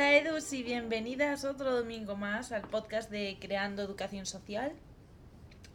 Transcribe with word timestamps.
Hola 0.00 0.16
Edus 0.16 0.50
y 0.54 0.62
bienvenidas 0.62 1.44
otro 1.44 1.76
domingo 1.76 2.16
más 2.16 2.52
al 2.52 2.62
podcast 2.62 3.10
de 3.10 3.36
Creando 3.38 3.82
Educación 3.82 4.24
Social. 4.24 4.72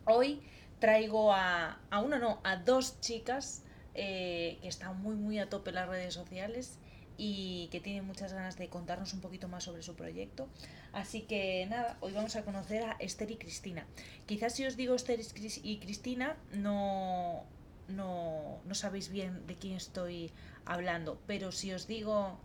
Hoy 0.04 0.42
traigo 0.80 1.32
a, 1.32 1.80
a 1.92 2.02
uno, 2.02 2.18
no, 2.18 2.40
a 2.44 2.56
dos 2.56 3.00
chicas 3.02 3.62
eh, 3.94 4.58
que 4.64 4.68
están 4.68 5.00
muy 5.00 5.16
muy 5.16 5.38
a 5.38 5.48
tope 5.48 5.70
en 5.70 5.76
las 5.76 5.88
redes 5.88 6.16
sociales 6.16 6.80
y 7.18 7.70
que 7.72 7.80
tienen 7.80 8.04
muchas 8.04 8.34
ganas 8.34 8.58
de 8.58 8.68
contarnos 8.68 9.14
un 9.14 9.22
poquito 9.22 9.48
más 9.48 9.64
sobre 9.64 9.84
su 9.84 9.94
proyecto. 9.94 10.50
Así 10.92 11.22
que 11.22 11.68
nada, 11.70 12.00
hoy 12.02 12.12
vamos 12.12 12.36
a 12.36 12.44
conocer 12.44 12.82
a 12.82 12.94
Esther 12.94 13.30
y 13.30 13.36
Cristina. 13.36 13.86
Quizás 14.26 14.56
si 14.56 14.66
os 14.66 14.76
digo 14.76 14.96
Esther 14.96 15.20
y 15.62 15.78
Cristina 15.78 16.36
no, 16.52 17.44
no, 17.90 18.60
no 18.66 18.74
sabéis 18.74 19.10
bien 19.10 19.46
de 19.46 19.54
quién 19.54 19.76
estoy 19.76 20.32
hablando, 20.66 21.22
pero 21.28 21.52
si 21.52 21.74
os 21.74 21.86
digo 21.86 22.40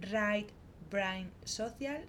Right 0.00 0.48
Brain 0.90 1.30
Social, 1.44 2.04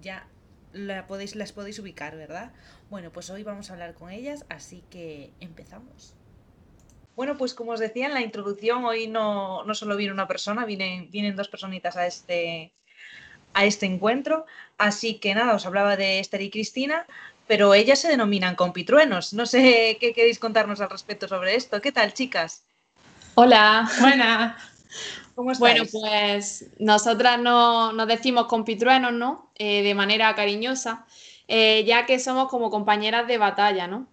ya 0.00 0.26
la 0.72 1.06
podéis, 1.06 1.34
las 1.36 1.52
podéis 1.52 1.78
ubicar, 1.78 2.16
¿verdad? 2.16 2.52
Bueno, 2.90 3.10
pues 3.10 3.30
hoy 3.30 3.42
vamos 3.42 3.70
a 3.70 3.74
hablar 3.74 3.94
con 3.94 4.10
ellas, 4.10 4.44
así 4.48 4.82
que 4.90 5.32
empezamos. 5.40 6.14
Bueno, 7.16 7.36
pues 7.36 7.52
como 7.52 7.72
os 7.72 7.80
decía 7.80 8.06
en 8.06 8.14
la 8.14 8.20
introducción, 8.20 8.84
hoy 8.84 9.08
no, 9.08 9.64
no 9.64 9.74
solo 9.74 9.96
viene 9.96 10.12
una 10.12 10.28
persona, 10.28 10.64
vienen, 10.64 11.10
vienen 11.10 11.34
dos 11.34 11.48
personitas 11.48 11.96
a 11.96 12.06
este, 12.06 12.72
a 13.54 13.64
este 13.64 13.86
encuentro. 13.86 14.46
Así 14.76 15.18
que 15.18 15.34
nada, 15.34 15.54
os 15.54 15.66
hablaba 15.66 15.96
de 15.96 16.20
Esther 16.20 16.42
y 16.42 16.50
Cristina, 16.50 17.06
pero 17.48 17.74
ellas 17.74 17.98
se 17.98 18.08
denominan 18.08 18.54
compitruenos. 18.54 19.32
No 19.32 19.46
sé 19.46 19.96
qué 20.00 20.12
queréis 20.12 20.38
contarnos 20.38 20.80
al 20.80 20.90
respecto 20.90 21.26
sobre 21.26 21.56
esto. 21.56 21.80
¿Qué 21.80 21.90
tal, 21.90 22.14
chicas? 22.14 22.62
Hola, 23.34 24.56
Bueno, 25.58 25.84
pues 25.92 26.70
nosotras 26.80 27.38
no, 27.40 27.92
nos 27.92 28.08
decimos 28.08 28.46
compitruenos, 28.46 29.12
¿no? 29.12 29.52
Eh, 29.54 29.82
de 29.82 29.94
manera 29.94 30.34
cariñosa, 30.34 31.06
eh, 31.46 31.84
ya 31.86 32.06
que 32.06 32.18
somos 32.18 32.48
como 32.48 32.70
compañeras 32.70 33.28
de 33.28 33.38
batalla, 33.38 33.86
¿no? 33.86 34.08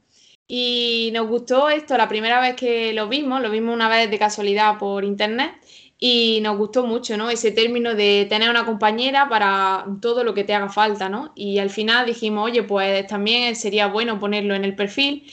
Y 0.47 1.09
nos 1.13 1.27
gustó 1.27 1.69
esto 1.69 1.97
la 1.97 2.07
primera 2.07 2.39
vez 2.39 2.55
que 2.55 2.93
lo 2.93 3.07
vimos, 3.09 3.41
lo 3.41 3.49
vimos 3.49 3.73
una 3.73 3.89
vez 3.89 4.11
de 4.11 4.19
casualidad 4.19 4.77
por 4.77 5.03
internet 5.03 5.55
y 5.97 6.41
nos 6.43 6.57
gustó 6.57 6.85
mucho, 6.85 7.17
¿no? 7.17 7.29
Ese 7.31 7.51
término 7.51 7.95
de 7.95 8.27
tener 8.29 8.49
una 8.49 8.65
compañera 8.65 9.27
para 9.27 9.85
todo 10.01 10.23
lo 10.23 10.33
que 10.35 10.43
te 10.43 10.53
haga 10.53 10.69
falta, 10.69 11.09
¿no? 11.09 11.31
Y 11.35 11.57
al 11.59 11.71
final 11.71 12.05
dijimos, 12.05 12.45
oye, 12.45 12.61
pues 12.63 13.07
también 13.07 13.55
sería 13.55 13.87
bueno 13.87 14.19
ponerlo 14.19 14.53
en 14.55 14.63
el 14.65 14.75
perfil 14.75 15.23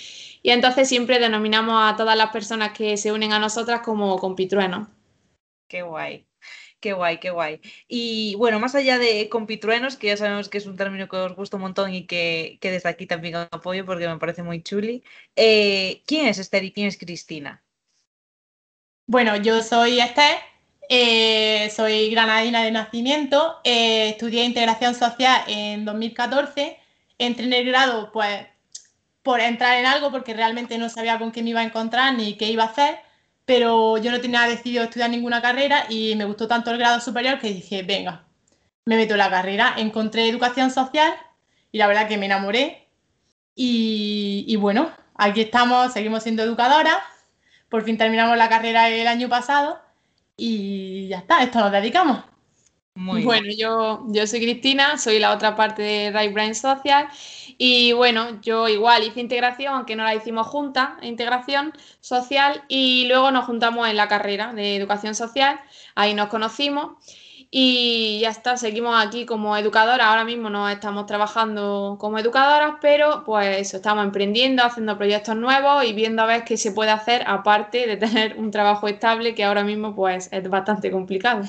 y 0.42 0.50
entonces 0.50 0.88
siempre 0.88 1.18
denominamos 1.18 1.74
a 1.92 1.96
todas 1.96 2.16
las 2.16 2.30
personas 2.30 2.72
que 2.72 2.96
se 2.96 3.12
unen 3.12 3.32
a 3.34 3.38
nosotras 3.38 3.82
como 3.82 4.16
compitruenos. 4.18 4.88
Qué 5.72 5.80
guay. 5.80 6.26
Qué 6.80 6.92
guay, 6.92 7.18
qué 7.18 7.30
guay. 7.30 7.62
Y 7.88 8.34
bueno, 8.34 8.60
más 8.60 8.74
allá 8.74 8.98
de 8.98 9.30
compitruenos, 9.30 9.96
que 9.96 10.08
ya 10.08 10.18
sabemos 10.18 10.50
que 10.50 10.58
es 10.58 10.66
un 10.66 10.76
término 10.76 11.08
que 11.08 11.16
os 11.16 11.34
gusta 11.34 11.56
un 11.56 11.62
montón 11.62 11.94
y 11.94 12.06
que, 12.06 12.58
desde 12.60 12.90
aquí 12.90 13.06
también 13.06 13.36
apoyo 13.36 13.86
porque 13.86 14.06
me 14.06 14.18
parece 14.18 14.42
muy 14.42 14.62
chuli, 14.62 15.02
eh, 15.34 16.02
¿quién 16.06 16.26
es 16.26 16.38
Esther 16.38 16.64
y 16.64 16.72
quién 16.72 16.88
es 16.88 16.98
Cristina? 16.98 17.62
Bueno, 19.06 19.34
yo 19.36 19.62
soy 19.62 19.98
Esther, 19.98 20.36
eh, 20.90 21.70
soy 21.74 22.10
granadina 22.10 22.64
de 22.64 22.70
nacimiento, 22.70 23.58
eh, 23.64 24.10
estudié 24.10 24.44
integración 24.44 24.94
social 24.94 25.42
en 25.46 25.86
2014, 25.86 26.76
entré 27.16 27.46
en 27.46 27.52
el 27.54 27.64
grado 27.64 28.12
pues 28.12 28.46
por 29.22 29.40
entrar 29.40 29.78
en 29.78 29.86
algo 29.86 30.10
porque 30.10 30.34
realmente 30.34 30.76
no 30.76 30.90
sabía 30.90 31.18
con 31.18 31.32
qué 31.32 31.42
me 31.42 31.48
iba 31.48 31.60
a 31.60 31.64
encontrar 31.64 32.14
ni 32.14 32.36
qué 32.36 32.50
iba 32.50 32.64
a 32.64 32.66
hacer 32.66 33.11
pero 33.44 33.98
yo 33.98 34.10
no 34.10 34.20
tenía 34.20 34.42
decidido 34.42 34.84
estudiar 34.84 35.10
ninguna 35.10 35.42
carrera 35.42 35.86
y 35.88 36.14
me 36.16 36.24
gustó 36.24 36.46
tanto 36.46 36.70
el 36.70 36.78
grado 36.78 37.00
superior 37.00 37.38
que 37.38 37.52
dije, 37.52 37.82
venga, 37.82 38.24
me 38.84 38.96
meto 38.96 39.14
en 39.14 39.18
la 39.18 39.30
carrera. 39.30 39.74
Encontré 39.76 40.28
educación 40.28 40.70
social 40.70 41.12
y 41.70 41.78
la 41.78 41.86
verdad 41.86 42.08
que 42.08 42.18
me 42.18 42.26
enamoré. 42.26 42.88
Y, 43.54 44.56
bueno, 44.56 44.90
aquí 45.14 45.42
estamos, 45.42 45.92
seguimos 45.92 46.22
siendo 46.22 46.42
educadoras. 46.42 46.98
Por 47.68 47.84
fin 47.84 47.98
terminamos 47.98 48.36
la 48.36 48.48
carrera 48.48 48.88
el 48.88 49.06
año 49.06 49.28
pasado 49.28 49.80
y 50.36 51.08
ya 51.08 51.18
está, 51.18 51.42
esto 51.42 51.60
nos 51.60 51.72
dedicamos. 51.72 52.31
Bueno, 52.94 53.48
yo, 53.56 54.04
yo 54.08 54.26
soy 54.26 54.40
Cristina, 54.40 54.98
soy 54.98 55.18
la 55.18 55.32
otra 55.32 55.56
parte 55.56 55.82
de 55.82 56.10
Right 56.12 56.32
Brain 56.32 56.54
Social. 56.54 57.08
Y 57.58 57.92
bueno, 57.92 58.40
yo 58.42 58.68
igual 58.68 59.02
hice 59.04 59.20
integración, 59.20 59.74
aunque 59.74 59.96
no 59.96 60.04
la 60.04 60.14
hicimos 60.14 60.46
juntas, 60.46 60.90
integración 61.02 61.72
social. 62.00 62.64
Y 62.68 63.06
luego 63.08 63.30
nos 63.30 63.44
juntamos 63.46 63.88
en 63.88 63.96
la 63.96 64.08
carrera 64.08 64.52
de 64.52 64.76
educación 64.76 65.14
social, 65.14 65.60
ahí 65.94 66.14
nos 66.14 66.28
conocimos. 66.28 66.92
Y 67.50 68.20
ya 68.20 68.30
está, 68.30 68.56
seguimos 68.56 68.94
aquí 69.04 69.26
como 69.26 69.56
educadoras, 69.56 70.06
ahora 70.06 70.24
mismo 70.24 70.48
no 70.48 70.68
estamos 70.70 71.04
trabajando 71.06 71.96
como 72.00 72.18
educadoras, 72.18 72.76
pero 72.80 73.24
pues 73.24 73.58
eso, 73.58 73.76
estamos 73.76 74.04
emprendiendo, 74.04 74.64
haciendo 74.64 74.96
proyectos 74.96 75.36
nuevos 75.36 75.84
y 75.84 75.92
viendo 75.92 76.22
a 76.22 76.26
ver 76.26 76.44
qué 76.44 76.56
se 76.56 76.72
puede 76.72 76.90
hacer 76.92 77.24
aparte 77.26 77.86
de 77.86 77.96
tener 77.98 78.38
un 78.38 78.50
trabajo 78.50 78.88
estable 78.88 79.34
que 79.34 79.44
ahora 79.44 79.64
mismo 79.64 79.94
pues 79.94 80.30
es 80.32 80.48
bastante 80.48 80.90
complicado 80.90 81.42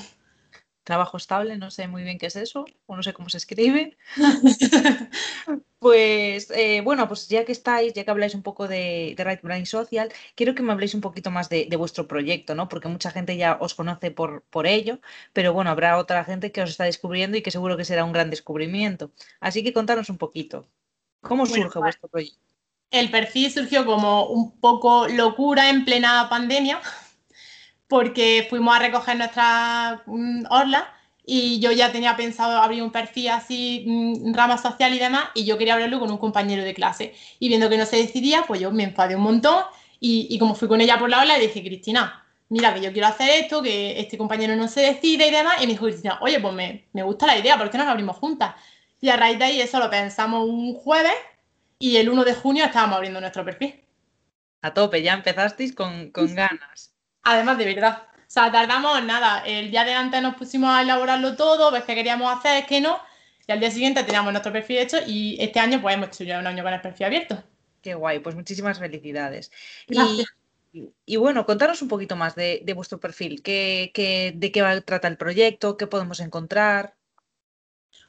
trabajo 0.84 1.16
estable, 1.16 1.56
no 1.56 1.70
sé 1.70 1.88
muy 1.88 2.04
bien 2.04 2.18
qué 2.18 2.26
es 2.26 2.36
eso, 2.36 2.66
o 2.86 2.96
no 2.96 3.02
sé 3.02 3.12
cómo 3.12 3.28
se 3.30 3.38
escribe. 3.38 3.96
pues 5.78 6.50
eh, 6.50 6.82
bueno, 6.82 7.08
pues 7.08 7.28
ya 7.28 7.44
que 7.44 7.52
estáis, 7.52 7.94
ya 7.94 8.04
que 8.04 8.10
habláis 8.10 8.34
un 8.34 8.42
poco 8.42 8.68
de, 8.68 9.14
de 9.16 9.24
Right 9.24 9.42
Brain 9.42 9.66
Social, 9.66 10.12
quiero 10.34 10.54
que 10.54 10.62
me 10.62 10.72
habléis 10.72 10.94
un 10.94 11.00
poquito 11.00 11.30
más 11.30 11.48
de, 11.48 11.68
vuestro 11.76 12.06
proyecto, 12.06 12.54
¿no? 12.54 12.68
Porque 12.68 12.88
mucha 12.88 13.10
gente 13.10 13.36
ya 13.36 13.56
os 13.60 13.74
conoce 13.74 14.10
por, 14.10 14.42
por 14.50 14.66
ello, 14.66 15.00
pero 15.32 15.52
bueno, 15.52 15.70
habrá 15.70 15.98
otra 15.98 16.24
gente 16.24 16.52
que 16.52 16.62
os 16.62 16.70
está 16.70 16.84
descubriendo 16.84 17.36
y 17.36 17.42
que 17.42 17.50
seguro 17.50 17.76
que 17.76 17.84
será 17.84 18.04
un 18.04 18.12
gran 18.12 18.30
descubrimiento. 18.30 19.10
Así 19.40 19.64
que 19.64 19.72
contanos 19.72 20.10
un 20.10 20.18
poquito. 20.18 20.68
¿Cómo 21.22 21.46
surge 21.46 21.78
vuestro 21.78 22.08
proyecto? 22.08 22.38
El 22.90 23.10
perfil 23.10 23.50
surgió 23.50 23.84
como 23.84 24.26
un 24.26 24.60
poco 24.60 25.08
locura 25.08 25.70
en 25.70 25.84
plena 25.84 26.28
pandemia 26.28 26.80
porque 27.88 28.46
fuimos 28.48 28.74
a 28.76 28.78
recoger 28.78 29.16
nuestra 29.16 30.02
mm, 30.06 30.44
orla 30.50 30.92
y 31.26 31.58
yo 31.60 31.72
ya 31.72 31.90
tenía 31.90 32.16
pensado 32.16 32.60
abrir 32.60 32.82
un 32.82 32.92
perfil 32.92 33.28
así, 33.30 33.84
mm, 33.86 34.34
rama 34.34 34.58
social 34.58 34.92
y 34.94 34.98
demás, 34.98 35.26
y 35.34 35.44
yo 35.44 35.56
quería 35.56 35.74
hablarlo 35.74 36.00
con 36.00 36.10
un 36.10 36.18
compañero 36.18 36.62
de 36.62 36.74
clase. 36.74 37.14
Y 37.38 37.48
viendo 37.48 37.68
que 37.70 37.78
no 37.78 37.86
se 37.86 37.96
decidía, 37.96 38.44
pues 38.46 38.60
yo 38.60 38.70
me 38.70 38.84
enfadé 38.84 39.16
un 39.16 39.22
montón 39.22 39.64
y, 40.00 40.38
como 40.38 40.54
fui 40.54 40.68
con 40.68 40.80
ella 40.82 40.98
por 40.98 41.08
la 41.08 41.22
ola, 41.22 41.38
le 41.38 41.46
dije, 41.46 41.62
Cristina, 41.62 42.26
mira 42.50 42.74
que 42.74 42.82
yo 42.82 42.92
quiero 42.92 43.08
hacer 43.08 43.30
esto, 43.42 43.62
que 43.62 43.98
este 43.98 44.18
compañero 44.18 44.54
no 44.54 44.68
se 44.68 44.82
decide 44.82 45.28
y 45.28 45.30
demás. 45.30 45.56
Y 45.62 45.66
me 45.66 45.72
dijo 45.72 45.86
Cristina, 45.86 46.18
oye, 46.20 46.38
pues 46.40 46.52
me, 46.52 46.84
me 46.92 47.02
gusta 47.02 47.26
la 47.26 47.38
idea, 47.38 47.56
¿por 47.56 47.70
qué 47.70 47.78
no 47.78 47.84
nos 47.84 47.92
abrimos 47.92 48.16
juntas? 48.16 48.54
Y 49.00 49.08
a 49.08 49.16
raíz 49.16 49.38
de 49.38 49.44
ahí 49.46 49.60
eso 49.60 49.78
lo 49.78 49.90
pensamos 49.90 50.46
un 50.48 50.74
jueves 50.74 51.14
y 51.78 51.96
el 51.96 52.08
1 52.08 52.24
de 52.24 52.34
junio 52.34 52.64
estábamos 52.64 52.96
abriendo 52.96 53.20
nuestro 53.20 53.44
perfil. 53.44 53.80
A 54.62 54.72
tope, 54.72 55.02
ya 55.02 55.14
empezasteis 55.14 55.74
con, 55.74 56.10
con 56.10 56.34
ganas. 56.34 56.93
Además, 57.24 57.58
de 57.58 57.64
verdad. 57.64 58.02
O 58.12 58.30
sea, 58.34 58.50
tardamos 58.50 59.02
nada. 59.04 59.42
El 59.46 59.70
día 59.70 59.84
de 59.84 59.94
antes 59.94 60.22
nos 60.22 60.34
pusimos 60.34 60.70
a 60.70 60.82
elaborarlo 60.82 61.36
todo, 61.36 61.70
ver 61.70 61.84
qué 61.84 61.94
queríamos 61.94 62.36
hacer, 62.36 62.66
qué 62.66 62.80
no. 62.80 62.98
Y 63.46 63.52
al 63.52 63.60
día 63.60 63.70
siguiente 63.70 64.02
teníamos 64.04 64.32
nuestro 64.32 64.52
perfil 64.52 64.78
hecho 64.78 64.96
y 65.06 65.36
este 65.38 65.60
año 65.60 65.80
pues 65.80 65.94
hemos 65.94 66.08
hecho 66.08 66.24
ya 66.24 66.38
un 66.38 66.46
año 66.46 66.62
con 66.62 66.72
el 66.72 66.80
perfil 66.80 67.06
abierto. 67.06 67.42
Qué 67.82 67.94
guay, 67.94 68.20
pues 68.20 68.34
muchísimas 68.34 68.78
felicidades. 68.78 69.50
Y, 71.06 71.16
bueno, 71.16 71.46
contanos 71.46 71.82
un 71.82 71.88
poquito 71.88 72.16
más 72.16 72.34
de, 72.34 72.64
vuestro 72.74 72.98
perfil. 72.98 73.42
¿Qué, 73.42 73.90
qué, 73.94 74.32
de 74.34 74.50
qué 74.50 74.62
va, 74.62 74.80
trata 74.80 75.06
el 75.06 75.18
proyecto? 75.18 75.76
¿Qué 75.76 75.86
podemos 75.86 76.18
encontrar? 76.20 76.94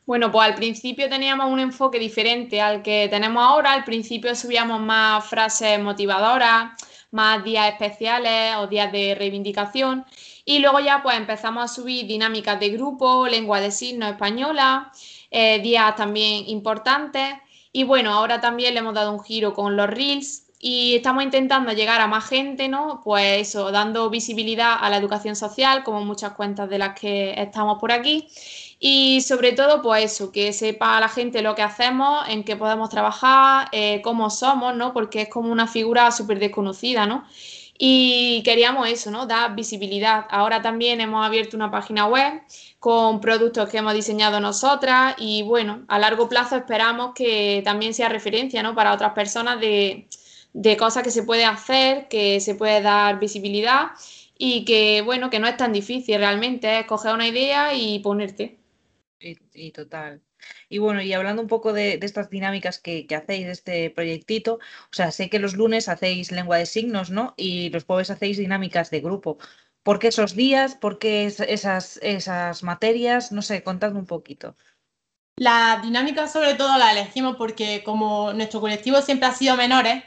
Bueno, 0.05 0.31
pues 0.31 0.47
al 0.47 0.55
principio 0.55 1.09
teníamos 1.09 1.51
un 1.51 1.59
enfoque 1.59 1.99
diferente 1.99 2.61
al 2.61 2.81
que 2.81 3.07
tenemos 3.09 3.43
ahora. 3.43 3.73
Al 3.73 3.83
principio 3.83 4.33
subíamos 4.35 4.79
más 4.79 5.25
frases 5.25 5.79
motivadoras, 5.79 6.71
más 7.11 7.43
días 7.43 7.67
especiales 7.71 8.55
o 8.57 8.67
días 8.67 8.91
de 8.91 9.15
reivindicación. 9.15 10.05
Y 10.45 10.59
luego 10.59 10.79
ya 10.79 11.01
pues 11.03 11.17
empezamos 11.17 11.63
a 11.63 11.73
subir 11.73 12.07
dinámicas 12.07 12.59
de 12.59 12.69
grupo, 12.69 13.27
lengua 13.27 13.59
de 13.59 13.71
signos 13.71 14.11
española, 14.11 14.91
eh, 15.31 15.59
días 15.59 15.95
también 15.95 16.47
importantes. 16.47 17.35
Y 17.71 17.83
bueno, 17.83 18.11
ahora 18.11 18.39
también 18.41 18.73
le 18.73 18.79
hemos 18.79 18.93
dado 18.93 19.11
un 19.11 19.23
giro 19.23 19.53
con 19.53 19.75
los 19.75 19.89
reels 19.89 20.44
y 20.67 20.95
estamos 20.95 21.23
intentando 21.23 21.73
llegar 21.73 22.01
a 22.01 22.07
más 22.07 22.27
gente, 22.27 22.67
¿no? 22.67 23.01
Pues 23.03 23.49
eso, 23.49 23.71
dando 23.71 24.09
visibilidad 24.09 24.75
a 24.81 24.89
la 24.89 24.97
educación 24.97 25.35
social, 25.35 25.83
como 25.83 26.03
muchas 26.03 26.31
cuentas 26.31 26.67
de 26.67 26.79
las 26.79 26.99
que 26.99 27.35
estamos 27.39 27.77
por 27.79 27.91
aquí. 27.91 28.27
Y 28.79 29.21
sobre 29.21 29.51
todo, 29.51 29.83
pues 29.83 30.13
eso, 30.13 30.31
que 30.31 30.51
sepa 30.53 30.99
la 30.99 31.07
gente 31.07 31.43
lo 31.43 31.53
que 31.53 31.61
hacemos, 31.61 32.27
en 32.29 32.43
qué 32.43 32.55
podemos 32.55 32.89
trabajar, 32.89 33.67
eh, 33.73 34.01
cómo 34.01 34.31
somos, 34.31 34.75
¿no? 34.75 34.91
Porque 34.91 35.21
es 35.21 35.29
como 35.29 35.51
una 35.51 35.67
figura 35.67 36.09
súper 36.09 36.39
desconocida, 36.39 37.05
¿no? 37.05 37.25
Y 37.77 38.41
queríamos 38.43 38.89
eso, 38.89 39.11
¿no? 39.11 39.27
Dar 39.27 39.53
visibilidad. 39.53 40.25
Ahora 40.31 40.63
también 40.63 40.99
hemos 40.99 41.23
abierto 41.23 41.55
una 41.55 41.69
página 41.69 42.07
web 42.07 42.41
con 42.79 43.21
productos 43.21 43.69
que 43.69 43.77
hemos 43.77 43.93
diseñado 43.93 44.39
nosotras 44.39 45.13
y 45.19 45.43
bueno, 45.43 45.85
a 45.89 45.99
largo 45.99 46.27
plazo 46.27 46.55
esperamos 46.55 47.13
que 47.13 47.61
también 47.63 47.93
sea 47.93 48.09
referencia, 48.09 48.63
¿no? 48.63 48.73
Para 48.73 48.93
otras 48.93 49.13
personas 49.13 49.59
de, 49.59 50.07
de 50.55 50.77
cosas 50.77 51.03
que 51.03 51.11
se 51.11 51.23
puede 51.23 51.43
hacer, 51.43 52.07
que 52.07 52.39
se 52.39 52.55
puede 52.55 52.81
dar 52.81 53.19
visibilidad 53.19 53.91
y 54.37 54.63
que, 54.63 55.01
bueno, 55.01 55.29
que 55.29 55.39
no 55.39 55.47
es 55.47 55.57
tan 55.57 55.73
difícil 55.73 56.17
realmente, 56.17 56.79
es 56.79 56.85
coger 56.85 57.13
una 57.13 57.27
idea 57.27 57.73
y 57.73 57.99
ponerte. 57.99 58.57
Y, 59.19 59.71
total. 59.71 60.21
Y 60.69 60.77
bueno, 60.77 61.01
y 61.01 61.11
hablando 61.11 61.41
un 61.41 61.49
poco 61.49 61.73
de, 61.73 61.99
estas 62.01 62.29
dinámicas 62.29 62.79
que, 62.79 63.05
hacéis 63.13 63.45
de 63.45 63.51
este 63.51 63.89
proyectito, 63.89 64.55
o 64.55 64.93
sea, 64.93 65.11
sé 65.11 65.29
que 65.29 65.39
los 65.39 65.55
lunes 65.55 65.89
hacéis 65.89 66.31
lengua 66.31 66.57
de 66.57 66.65
signos, 66.67 67.09
¿no? 67.09 67.33
Y 67.35 67.69
los 67.69 67.83
jueves 67.83 68.09
hacéis 68.09 68.37
dinámicas 68.37 68.91
de 68.91 69.01
grupo. 69.01 69.37
¿Por 69.83 69.99
qué 69.99 70.07
esos 70.07 70.35
días? 70.35 70.75
¿Por 70.75 70.99
qué 70.99 71.25
esas, 71.25 71.99
esas 72.01 72.63
materias? 72.63 73.33
No 73.33 73.41
sé, 73.41 73.61
contadme 73.61 73.99
un 73.99 74.05
poquito. 74.05 74.55
La 75.37 75.81
dinámica 75.83 76.29
sobre 76.29 76.53
todo 76.53 76.77
la 76.77 76.93
elegimos 76.93 77.35
porque 77.35 77.83
como 77.83 78.31
nuestro 78.31 78.61
colectivo 78.61 79.01
siempre 79.01 79.27
ha 79.27 79.33
sido 79.33 79.57
menores, 79.57 80.01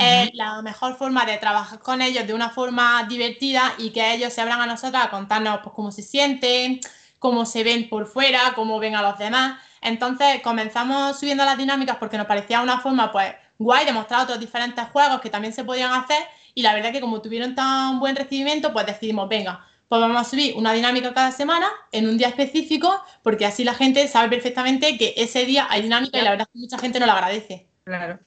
es 0.00 0.30
la 0.34 0.62
mejor 0.62 0.96
forma 0.96 1.24
de 1.26 1.36
trabajar 1.38 1.78
con 1.80 2.02
ellos 2.02 2.26
de 2.26 2.34
una 2.34 2.50
forma 2.50 3.04
divertida 3.08 3.74
y 3.78 3.90
que 3.90 4.14
ellos 4.14 4.32
se 4.32 4.40
abran 4.40 4.60
a 4.60 4.66
nosotros 4.66 5.02
a 5.02 5.10
contarnos 5.10 5.60
pues, 5.62 5.74
cómo 5.74 5.92
se 5.92 6.02
sienten, 6.02 6.80
cómo 7.18 7.44
se 7.44 7.62
ven 7.62 7.88
por 7.88 8.06
fuera, 8.06 8.52
cómo 8.54 8.78
ven 8.78 8.96
a 8.96 9.02
los 9.02 9.18
demás. 9.18 9.60
Entonces 9.80 10.40
comenzamos 10.42 11.18
subiendo 11.18 11.44
las 11.44 11.56
dinámicas 11.56 11.96
porque 11.98 12.18
nos 12.18 12.26
parecía 12.26 12.60
una 12.62 12.80
forma 12.80 13.12
pues 13.12 13.34
guay 13.58 13.84
de 13.84 13.92
mostrar 13.92 14.22
otros 14.22 14.40
diferentes 14.40 14.84
juegos 14.88 15.20
que 15.20 15.30
también 15.30 15.52
se 15.52 15.64
podían 15.64 15.92
hacer 15.92 16.22
y 16.54 16.62
la 16.62 16.74
verdad 16.74 16.92
que 16.92 17.00
como 17.00 17.20
tuvieron 17.20 17.54
tan 17.54 18.00
buen 18.00 18.16
recibimiento 18.16 18.72
pues 18.72 18.86
decidimos, 18.86 19.28
venga, 19.28 19.64
pues 19.90 20.00
vamos 20.00 20.20
a 20.20 20.24
subir 20.24 20.54
una 20.56 20.72
dinámica 20.72 21.12
cada 21.12 21.32
semana 21.32 21.68
en 21.90 22.08
un 22.08 22.16
día 22.16 22.28
específico, 22.28 23.02
porque 23.24 23.44
así 23.44 23.64
la 23.64 23.74
gente 23.74 24.06
sabe 24.06 24.28
perfectamente 24.28 24.96
que 24.96 25.14
ese 25.16 25.44
día 25.44 25.66
hay 25.68 25.82
dinámica 25.82 26.16
y 26.16 26.22
la 26.22 26.30
verdad 26.30 26.46
es 26.48 26.52
que 26.52 26.60
mucha 26.60 26.78
gente 26.78 27.00
no 27.00 27.06
lo 27.06 27.12
agradece. 27.12 27.66
Claro, 27.82 28.20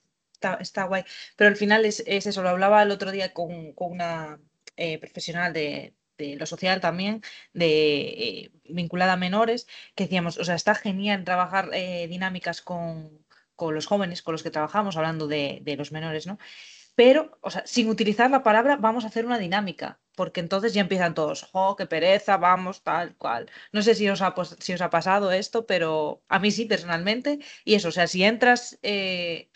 está, 0.59 0.83
guay. 0.85 1.03
Pero 1.35 1.49
al 1.49 1.55
final 1.55 1.85
es, 1.85 2.03
eso, 2.05 2.41
lo 2.41 2.49
hablaba 2.49 2.83
el 2.83 2.91
otro 2.91 3.11
día 3.11 3.33
con, 3.33 3.73
una 3.77 4.39
eh, 4.75 4.97
profesional 4.99 5.53
de, 5.53 5.93
lo 6.17 6.45
social 6.45 6.79
también, 6.79 7.21
de 7.53 7.99
eh, 7.99 8.51
vinculada 8.69 9.13
a 9.13 9.17
menores, 9.17 9.67
que 9.95 10.05
decíamos, 10.05 10.37
o 10.37 10.45
sea, 10.45 10.55
está 10.55 10.73
genial 10.75 11.25
trabajar 11.25 11.69
eh, 11.73 12.07
dinámicas 12.07 12.61
con, 12.61 13.25
los 13.59 13.85
jóvenes 13.85 14.21
con 14.21 14.33
los 14.33 14.43
que 14.43 14.51
trabajamos, 14.51 14.97
hablando 14.97 15.27
de, 15.27 15.61
los 15.77 15.91
menores, 15.91 16.27
¿no? 16.27 16.37
pero, 16.95 17.37
o 17.41 17.49
sea, 17.49 17.63
sin 17.65 17.89
utilizar 17.89 18.29
la 18.29 18.43
palabra, 18.43 18.77
vamos 18.77 19.03
a 19.03 19.07
hacer 19.07 19.25
una 19.25 19.39
dinámica, 19.39 19.99
porque 20.15 20.39
entonces 20.39 20.73
ya 20.73 20.81
empiezan 20.81 21.15
todos, 21.15 21.49
¡oh, 21.53 21.75
qué 21.75 21.85
pereza! 21.87 22.37
Vamos, 22.37 22.83
tal 22.83 23.15
cual. 23.17 23.49
No 23.71 23.81
sé 23.81 23.95
si 23.95 24.07
os 24.09 24.21
ha, 24.21 24.33
si 24.59 24.73
os 24.73 24.81
ha 24.81 24.89
pasado 24.89 25.31
esto, 25.31 25.65
pero 25.65 26.23
a 26.29 26.39
mí 26.39 26.51
sí, 26.51 26.65
personalmente. 26.65 27.39
Y 27.65 27.75
eso, 27.75 27.89
o 27.89 27.91
sea, 27.91 28.07
si 28.07 28.23
entras 28.23 28.77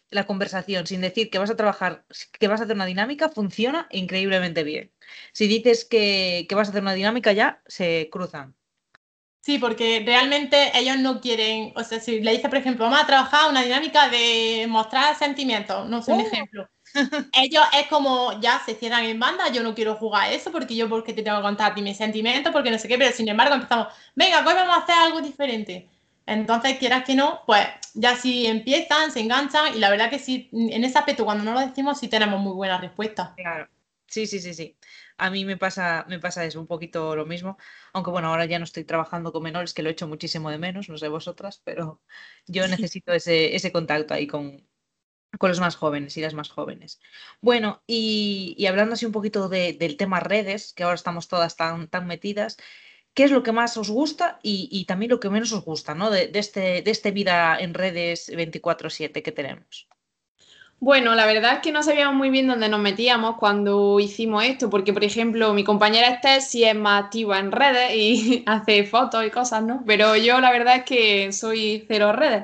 la 0.09 0.25
conversación 0.25 0.87
sin 0.87 1.01
decir 1.01 1.29
que 1.29 1.39
vas 1.39 1.49
a 1.49 1.55
trabajar, 1.55 2.05
que 2.39 2.47
vas 2.47 2.61
a 2.61 2.63
hacer 2.63 2.75
una 2.75 2.85
dinámica, 2.85 3.29
funciona 3.29 3.87
increíblemente 3.91 4.63
bien. 4.63 4.91
Si 5.33 5.47
dices 5.47 5.85
que, 5.85 6.45
que 6.47 6.55
vas 6.55 6.67
a 6.67 6.71
hacer 6.71 6.81
una 6.81 6.93
dinámica, 6.93 7.33
ya 7.33 7.61
se 7.67 8.09
cruzan. 8.11 8.55
Sí, 9.41 9.59
porque 9.59 10.03
realmente 10.05 10.77
ellos 10.77 10.97
no 10.97 11.21
quieren, 11.21 11.71
o 11.75 11.83
sea, 11.83 12.01
si 12.01 12.19
le 12.19 12.31
dices, 12.31 12.49
por 12.49 12.57
ejemplo, 12.57 12.85
vamos 12.85 13.01
a 13.01 13.07
trabajar 13.07 13.49
una 13.49 13.63
dinámica 13.63 14.09
de 14.09 14.65
mostrar 14.67 15.15
sentimientos, 15.15 15.87
no 15.87 16.01
sé, 16.01 16.11
un 16.11 16.19
¡Oh! 16.19 16.27
ejemplo 16.27 16.69
ellos 17.33 17.63
es 17.73 17.87
como 17.87 18.39
ya 18.41 18.59
se 18.65 18.75
cierran 18.75 19.05
en 19.05 19.19
banda, 19.19 19.51
yo 19.51 19.63
no 19.63 19.75
quiero 19.75 19.95
jugar 19.95 20.31
eso 20.33 20.51
porque 20.51 20.75
yo 20.75 20.89
porque 20.89 21.13
te 21.13 21.23
tengo 21.23 21.37
que 21.37 21.43
contar 21.43 21.75
ti 21.75 21.81
mis 21.81 21.97
sentimientos, 21.97 22.51
porque 22.53 22.71
no 22.71 22.79
sé 22.79 22.87
qué, 22.87 22.97
pero 22.97 23.11
sin 23.15 23.27
embargo 23.29 23.55
empezamos, 23.55 23.87
venga, 24.15 24.39
hoy 24.39 24.53
vamos 24.53 24.77
a 24.77 24.81
hacer 24.81 24.95
algo 24.95 25.21
diferente. 25.21 25.89
Entonces, 26.27 26.77
quieras 26.77 27.05
que 27.05 27.15
no, 27.15 27.41
pues 27.47 27.65
ya 27.93 28.15
si 28.15 28.45
empiezan, 28.45 29.11
se 29.11 29.21
enganchan 29.21 29.75
y 29.75 29.79
la 29.79 29.89
verdad 29.89 30.09
que 30.09 30.19
sí, 30.19 30.49
en 30.51 30.83
ese 30.83 30.99
aspecto 30.99 31.25
cuando 31.25 31.43
no 31.43 31.53
lo 31.53 31.61
decimos 31.61 31.99
sí 31.99 32.07
tenemos 32.07 32.39
muy 32.39 32.53
buena 32.53 32.79
respuesta. 32.79 33.33
Claro. 33.35 33.67
Sí, 34.07 34.25
sí, 34.27 34.39
sí, 34.39 34.53
sí. 34.53 34.77
A 35.17 35.29
mí 35.29 35.43
me 35.43 35.57
pasa, 35.57 36.05
me 36.07 36.19
pasa 36.19 36.45
eso, 36.45 36.59
un 36.61 36.67
poquito 36.67 37.15
lo 37.15 37.25
mismo. 37.25 37.57
Aunque 37.93 38.11
bueno, 38.11 38.29
ahora 38.29 38.45
ya 38.45 38.59
no 38.59 38.65
estoy 38.65 38.83
trabajando 38.85 39.33
con 39.33 39.43
menores, 39.43 39.73
que 39.73 39.83
lo 39.83 39.89
he 39.89 39.91
hecho 39.93 40.07
muchísimo 40.07 40.49
de 40.49 40.57
menos, 40.57 40.89
no 40.89 40.97
sé 40.97 41.07
vosotras, 41.09 41.61
pero 41.63 42.01
yo 42.45 42.67
necesito 42.67 43.13
ese, 43.13 43.55
ese 43.55 43.71
contacto 43.71 44.13
ahí 44.13 44.27
con, 44.27 44.65
con 45.37 45.49
los 45.49 45.59
más 45.59 45.75
jóvenes 45.75 46.15
y 46.17 46.21
las 46.21 46.33
más 46.33 46.49
jóvenes. 46.49 46.99
Bueno, 47.41 47.83
y, 47.85 48.65
hablando 48.67 48.93
así 48.93 49.05
un 49.05 49.11
poquito 49.11 49.49
del 49.49 49.97
tema 49.97 50.19
redes, 50.19 50.73
que 50.73 50.83
ahora 50.83 50.95
estamos 50.95 51.27
todas 51.27 51.55
tan, 51.55 51.87
tan 51.89 52.07
metidas, 52.07 52.57
¿qué 53.17 53.23
es 53.23 53.31
lo 53.31 53.41
que 53.41 53.51
más 53.51 53.77
os 53.77 53.89
gusta 53.89 54.39
y, 54.43 54.85
también 54.85 55.09
lo 55.09 55.19
que 55.19 55.31
menos 55.31 55.51
os 55.51 55.65
gusta 55.65 55.95
¿no? 55.95 56.11
de, 56.11 56.29
este, 56.35 56.83
de 56.83 56.91
este 56.91 57.09
vida 57.09 57.57
en 57.59 57.73
redes 57.73 58.29
24/7 58.29 59.23
que 59.23 59.31
tenemos? 59.31 59.89
Bueno, 60.79 61.15
la 61.15 61.25
verdad 61.25 61.53
es 61.53 61.59
que 61.61 61.71
no 61.71 61.81
sabíamos 61.81 62.13
muy 62.13 62.29
bien 62.29 62.45
dónde 62.47 62.69
nos 62.69 62.79
metíamos 62.79 63.37
cuando 63.37 63.99
hicimos 63.99 64.43
esto, 64.43 64.69
porque 64.69 64.93
por 64.93 65.03
ejemplo 65.03 65.51
mi 65.55 65.63
compañera 65.63 66.07
Esther 66.07 66.39
sí 66.39 66.63
es 66.65 66.75
más 66.75 67.05
activa 67.05 67.39
en 67.39 67.51
redes 67.51 67.95
y 67.95 68.43
hace 68.45 68.83
fotos 68.83 69.25
y 69.25 69.31
cosas, 69.31 69.63
¿no? 69.63 69.83
Pero 69.87 70.15
yo 70.15 70.39
la 70.39 70.51
verdad 70.51 70.75
es 70.77 70.83
que 70.83 71.31
soy 71.31 71.83
cero 71.87 72.13
redes. 72.13 72.43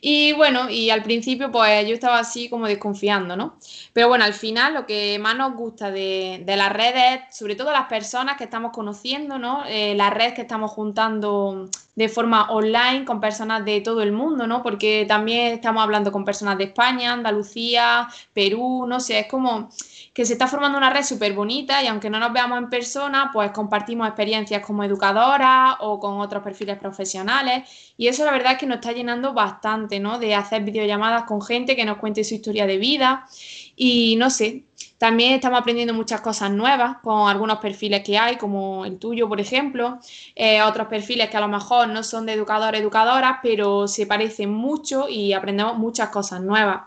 Y 0.00 0.32
bueno, 0.32 0.70
y 0.70 0.90
al 0.90 1.02
principio 1.02 1.50
pues 1.50 1.84
yo 1.88 1.94
estaba 1.94 2.20
así 2.20 2.48
como 2.48 2.68
desconfiando, 2.68 3.36
¿no? 3.36 3.58
Pero 3.92 4.06
bueno, 4.06 4.24
al 4.24 4.34
final 4.34 4.74
lo 4.74 4.86
que 4.86 5.18
más 5.18 5.36
nos 5.36 5.54
gusta 5.56 5.90
de, 5.90 6.44
las 6.46 6.72
redes, 6.72 7.22
sobre 7.32 7.56
todo 7.56 7.72
las 7.72 7.88
personas 7.88 8.36
que 8.36 8.44
estamos 8.44 8.70
conociendo, 8.72 9.38
¿no? 9.38 9.64
Eh, 9.66 9.94
las 9.96 10.14
redes 10.14 10.34
que 10.34 10.42
estamos 10.42 10.70
juntando 10.70 11.68
de 11.94 12.08
forma 12.08 12.50
online 12.50 13.04
con 13.04 13.20
personas 13.20 13.64
de 13.64 13.80
todo 13.82 14.02
el 14.02 14.12
mundo, 14.12 14.46
¿no? 14.46 14.62
Porque 14.62 15.04
también 15.06 15.54
estamos 15.54 15.82
hablando 15.82 16.10
con 16.10 16.24
personas 16.24 16.56
de 16.56 16.64
España, 16.64 17.12
Andalucía, 17.12 18.08
Perú, 18.32 18.86
no 18.86 18.98
sé, 18.98 19.20
es 19.20 19.26
como 19.26 19.68
que 20.14 20.24
se 20.24 20.32
está 20.34 20.46
formando 20.46 20.78
una 20.78 20.90
red 20.90 21.02
súper 21.02 21.34
bonita 21.34 21.82
y 21.82 21.86
aunque 21.86 22.08
no 22.08 22.18
nos 22.18 22.32
veamos 22.32 22.58
en 22.58 22.70
persona, 22.70 23.30
pues 23.32 23.50
compartimos 23.50 24.06
experiencias 24.06 24.64
como 24.64 24.84
educadoras 24.84 25.76
o 25.80 26.00
con 26.00 26.20
otros 26.20 26.42
perfiles 26.42 26.78
profesionales 26.78 27.68
y 27.98 28.08
eso 28.08 28.24
la 28.24 28.32
verdad 28.32 28.52
es 28.52 28.58
que 28.58 28.66
nos 28.66 28.76
está 28.76 28.92
llenando 28.92 29.34
bastante, 29.34 30.00
¿no? 30.00 30.18
De 30.18 30.34
hacer 30.34 30.62
videollamadas 30.62 31.24
con 31.24 31.42
gente 31.42 31.76
que 31.76 31.84
nos 31.84 31.98
cuente 31.98 32.24
su 32.24 32.34
historia 32.34 32.66
de 32.66 32.78
vida 32.78 33.26
y 33.76 34.16
no 34.16 34.30
sé, 34.30 34.64
también 34.98 35.32
estamos 35.32 35.60
aprendiendo 35.60 35.94
muchas 35.94 36.20
cosas 36.20 36.50
nuevas 36.50 36.98
con 37.02 37.28
algunos 37.28 37.58
perfiles 37.58 38.02
que 38.04 38.18
hay, 38.18 38.36
como 38.36 38.84
el 38.84 38.98
tuyo, 38.98 39.28
por 39.28 39.40
ejemplo, 39.40 39.98
eh, 40.36 40.62
otros 40.62 40.86
perfiles 40.86 41.28
que 41.28 41.36
a 41.36 41.40
lo 41.40 41.48
mejor 41.48 41.88
no 41.88 42.02
son 42.02 42.26
de 42.26 42.34
educadores, 42.34 42.80
educadoras, 42.80 43.38
pero 43.42 43.88
se 43.88 44.06
parecen 44.06 44.52
mucho 44.52 45.08
y 45.08 45.32
aprendemos 45.32 45.76
muchas 45.76 46.10
cosas 46.10 46.40
nuevas. 46.40 46.82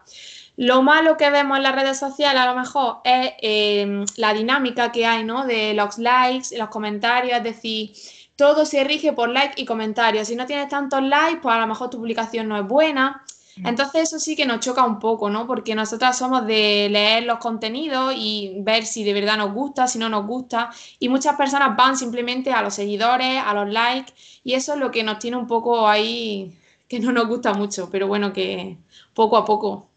Lo 0.57 0.81
malo 0.81 1.17
que 1.17 1.29
vemos 1.29 1.57
en 1.57 1.63
las 1.63 1.75
redes 1.75 1.99
sociales 1.99 2.41
a 2.41 2.45
lo 2.45 2.57
mejor 2.57 3.01
es 3.03 3.33
em, 3.41 4.05
la 4.15 4.33
dinámica 4.33 4.91
que 4.91 5.05
hay, 5.05 5.25
¿no? 5.25 5.45
De 5.45 5.73
los 5.73 5.97
likes, 5.97 6.57
los 6.57 6.69
comentarios, 6.69 7.37
es 7.37 7.43
decir, 7.43 7.91
todo 8.37 8.65
se 8.65 8.83
rige 8.85 9.11
por 9.11 9.29
like 9.29 9.61
y 9.61 9.65
comentarios. 9.65 10.27
Si 10.29 10.35
no 10.35 10.45
tienes 10.45 10.69
tantos 10.69 11.01
likes, 11.01 11.41
pues 11.41 11.53
a 11.55 11.59
lo 11.59 11.67
mejor 11.67 11.89
tu 11.89 11.97
publicación 11.97 12.47
no 12.47 12.57
es 12.57 12.65
buena. 12.65 13.23
Mm. 13.57 13.67
Entonces 13.67 14.03
eso 14.03 14.19
sí 14.19 14.35
que 14.35 14.45
nos 14.45 14.59
choca 14.59 14.85
un 14.85 14.99
poco, 14.99 15.29
¿no? 15.29 15.47
Porque 15.47 15.75
nosotras 15.75 16.17
somos 16.17 16.45
de 16.45 16.87
leer 16.89 17.23
los 17.23 17.39
contenidos 17.39 18.13
y 18.15 18.57
ver 18.59 18.85
si 18.85 19.03
de 19.03 19.13
verdad 19.13 19.37
nos 19.37 19.53
gusta, 19.53 19.87
si 19.87 19.99
no 19.99 20.09
nos 20.09 20.25
gusta. 20.25 20.69
Y 20.99 21.09
muchas 21.09 21.35
personas 21.35 21.75
van 21.75 21.97
simplemente 21.97 22.51
a 22.51 22.61
los 22.61 22.73
seguidores, 22.75 23.41
a 23.43 23.53
los 23.53 23.69
likes, 23.71 24.13
y 24.43 24.53
eso 24.53 24.73
es 24.73 24.79
lo 24.79 24.91
que 24.91 25.03
nos 25.03 25.19
tiene 25.19 25.37
un 25.37 25.47
poco 25.47 25.87
ahí, 25.87 26.57
que 26.87 26.99
no 26.99 27.11
nos 27.11 27.27
gusta 27.27 27.53
mucho, 27.53 27.89
pero 27.89 28.07
bueno, 28.07 28.33
que 28.33 28.77
poco 29.13 29.37
a 29.37 29.45
poco 29.45 29.89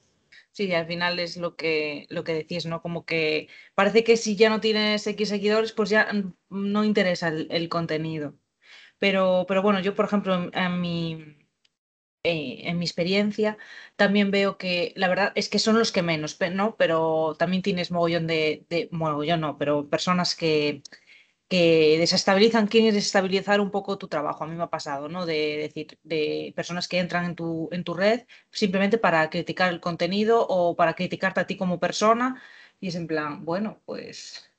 Sí, 0.59 0.73
al 0.75 0.87
final 0.89 1.21
es 1.21 1.37
lo 1.37 1.55
que, 1.55 2.07
lo 2.11 2.25
que 2.25 2.35
decís, 2.35 2.67
¿no? 2.67 2.83
Como 2.83 3.05
que 3.05 3.49
parece 3.77 4.03
que 4.03 4.17
si 4.17 4.35
ya 4.35 4.51
no 4.51 4.61
tienes 4.61 5.07
X 5.07 5.29
seguidores, 5.29 5.73
pues 5.73 5.89
ya 5.89 6.09
no 6.51 6.83
interesa 6.85 7.29
el, 7.29 7.69
contenido. 7.69 8.35
Pero, 8.99 9.47
pero 9.49 9.63
bueno, 9.63 9.81
yo, 9.81 9.95
por 9.95 10.07
ejemplo, 10.07 10.51
en, 10.53 10.81
mi, 10.81 11.37
en 12.31 12.79
mi 12.79 12.85
experiencia, 12.85 13.59
también 13.97 14.31
veo 14.31 14.59
que 14.59 14.93
la 14.97 15.09
verdad 15.09 15.33
es 15.35 15.49
que 15.49 15.59
son 15.59 15.79
los 15.79 15.93
que 15.93 16.03
menos, 16.03 16.39
¿no? 16.53 16.77
Pero 16.77 17.37
también 17.39 17.63
tienes 17.63 17.91
mogollón 17.91 18.27
de, 18.27 18.89
mogollón 18.93 19.41
no, 19.41 19.59
pero 19.59 19.89
personas 19.89 20.35
que, 20.35 20.83
que 21.49 21.97
desestabilizan, 21.99 22.67
quieren 22.69 22.95
desestabilizar 22.95 23.61
un 23.61 23.71
poco 23.71 23.99
tu 23.99 24.09
trabajo. 24.09 24.45
A 24.45 24.47
mí 24.47 24.55
me 24.57 24.65
ha 24.65 24.71
pasado, 24.71 25.09
¿no? 25.09 25.27
De 25.27 25.57
decir, 25.59 25.99
de 26.03 26.53
personas 26.57 26.89
que 26.89 26.99
entran 26.99 27.25
en 27.25 27.35
tu, 27.37 27.69
en 27.73 27.85
tu 27.85 27.95
red 27.95 28.27
simplemente 28.51 28.99
para 28.99 29.31
criticar 29.31 29.73
el 29.73 29.81
contenido 29.81 30.47
o 30.49 30.77
para 30.77 30.95
criticarte 30.95 31.41
a 31.41 31.47
ti 31.47 31.57
como 31.57 31.81
persona. 31.81 32.41
Y 32.81 32.89
es 32.89 32.95
en 32.97 33.07
plan, 33.07 33.45
bueno, 33.45 33.81
pues, 33.87 34.51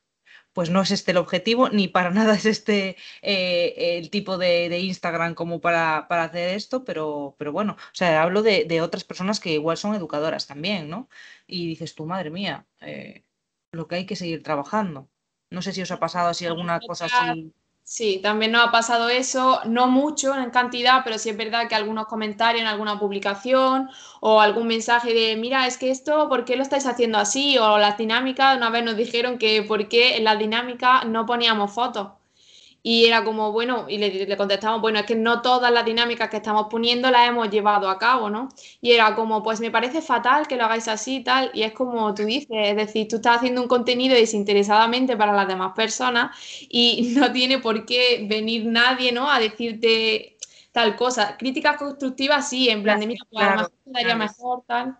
pues 0.54 0.70
no 0.70 0.82
es 0.82 0.92
este 0.92 1.12
el 1.12 1.18
objetivo, 1.18 1.70
ni 1.70 1.88
para 1.88 2.10
nada 2.12 2.36
es 2.36 2.46
este 2.46 2.98
eh, 3.22 3.98
el 3.98 4.10
tipo 4.10 4.38
de, 4.38 4.80
Instagram 4.80 5.36
como 5.36 5.62
para, 5.62 6.08
para, 6.08 6.24
hacer 6.26 6.56
esto, 6.56 6.84
pero, 6.84 7.36
pero 7.38 7.52
bueno, 7.52 7.74
o 7.74 7.96
sea, 7.96 8.22
hablo 8.22 8.44
de, 8.44 8.82
otras 8.82 9.04
personas 9.04 9.40
que 9.40 9.54
igual 9.54 9.78
son 9.78 9.96
educadoras 9.96 10.48
también, 10.48 10.90
¿no? 10.90 11.10
Y 11.48 11.68
dices, 11.68 11.96
tu 11.96 12.06
madre 12.06 12.30
mía, 12.30 12.68
eh, 12.82 13.24
lo 13.72 13.88
que 13.88 13.96
hay 13.96 14.06
que 14.06 14.16
seguir 14.16 14.44
trabajando. 14.44 15.10
No 15.50 15.62
sé 15.62 15.74
si 15.74 15.82
os 15.82 15.92
ha 15.92 16.00
pasado 16.00 16.30
así 16.30 16.46
alguna 16.46 16.80
cosa 16.80 17.06
así. 17.06 17.54
Sí, 17.90 18.22
también 18.24 18.54
nos 18.54 18.66
ha 18.68 18.72
pasado 18.72 19.10
eso, 19.10 19.60
no 19.66 19.88
mucho 19.88 20.34
en 20.34 20.50
cantidad, 20.52 21.02
pero 21.04 21.18
sí 21.18 21.30
es 21.30 21.36
verdad 21.38 21.68
que 21.68 21.76
algunos 21.76 22.06
comentarios 22.08 22.62
en 22.62 22.68
alguna 22.68 22.98
publicación 23.00 23.90
o 24.22 24.40
algún 24.40 24.68
mensaje 24.68 25.14
de, 25.14 25.36
mira, 25.36 25.68
es 25.68 25.78
que 25.78 25.90
esto, 25.92 26.30
¿por 26.30 26.46
qué 26.46 26.56
lo 26.56 26.62
estáis 26.64 26.86
haciendo 26.86 27.18
así? 27.18 27.58
O 27.58 27.78
las 27.80 27.98
dinámicas, 27.98 28.56
una 28.56 28.70
vez 28.70 28.84
nos 28.86 28.96
dijeron 28.96 29.38
que 29.40 29.64
por 29.64 29.90
qué 29.90 30.16
en 30.18 30.24
las 30.24 30.40
dinámicas 30.40 31.06
no 31.06 31.26
poníamos 31.26 31.74
fotos. 31.74 32.10
Y 32.82 33.06
era 33.06 33.24
como, 33.24 33.52
bueno, 33.52 33.86
y 33.90 33.98
le, 33.98 34.38
contestamos, 34.38 34.80
bueno, 34.80 35.00
es 35.00 35.06
que 35.06 35.16
no 35.16 35.42
todas 35.42 35.72
las 35.72 35.84
dinámicas 35.84 36.30
que 36.30 36.38
estamos 36.38 36.68
poniendo 36.70 37.12
las 37.12 37.28
hemos 37.28 37.50
llevado 37.50 37.90
a 37.90 38.00
cabo, 38.00 38.30
¿no? 38.30 38.50
Y 38.82 38.92
era 38.92 39.16
como, 39.16 39.44
pues 39.44 39.60
me 39.60 39.70
parece 39.70 40.02
fatal 40.02 40.48
que 40.48 40.56
lo 40.56 40.64
hagáis 40.64 40.88
así 40.88 41.18
y 41.18 41.24
tal. 41.24 41.52
Y 41.54 41.64
es 41.64 41.74
como 41.74 42.14
tú 42.16 42.24
dices, 42.24 42.48
es 42.52 42.76
decir, 42.76 43.08
tú 43.08 43.18
estás 43.18 43.38
haciendo 43.38 43.62
un 43.62 43.68
contenido 43.68 44.16
desinteresadamente 44.16 45.18
para 45.18 45.34
las 45.34 45.48
demás 45.48 45.74
personas 45.76 46.36
y 46.70 47.14
no 47.18 47.32
tiene 47.32 47.60
por 47.60 47.86
qué 47.86 48.26
venir 48.30 48.66
nadie, 48.66 49.12
¿no? 49.12 49.30
A 49.30 49.40
decirte 49.40 50.38
tal 50.72 50.96
cosa. 50.96 51.36
Críticas 51.38 51.78
constructivas 51.78 52.50
sí, 52.50 52.70
en 52.70 52.84
plan 52.84 53.00
de, 53.00 53.08
mira, 53.08 53.26
pues 53.30 53.44
claro, 53.44 53.72
daría 53.86 54.16
mejor, 54.16 54.64
tal. 54.66 54.98